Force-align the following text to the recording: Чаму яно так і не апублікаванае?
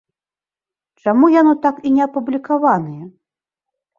Чаму 1.01 1.25
яно 1.41 1.51
так 1.67 1.75
і 1.89 1.93
не 1.97 2.01
апублікаванае? 2.07 3.03